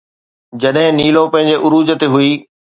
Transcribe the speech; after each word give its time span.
جڏهن 0.63 0.97
نيلو 1.01 1.23
پنهنجي 1.37 1.55
عروج 1.69 1.95
تي 2.01 2.13
هئي. 2.17 2.37